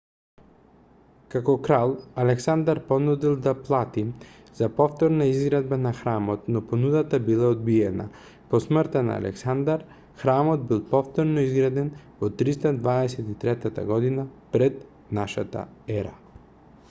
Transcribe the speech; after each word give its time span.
како 1.31 1.53
крал 1.65 1.91
александар 2.21 2.79
понудил 2.91 3.35
да 3.47 3.51
плати 3.67 4.03
за 4.59 4.69
повторна 4.79 5.27
изградба 5.33 5.77
на 5.83 5.91
храмот 5.97 6.47
но 6.55 6.63
понудата 6.71 7.19
била 7.27 7.51
одбиена 7.57 8.07
по 8.53 8.61
смртта 8.65 9.03
на 9.11 9.19
александар 9.23 9.85
храмот 10.23 10.65
бил 10.71 10.81
повторно 10.95 11.45
изграден 11.49 11.93
во 12.23 12.31
323 12.41 13.85
година 13.93 14.25
пр 14.57 14.67
н 15.19 15.29
е 15.99 16.03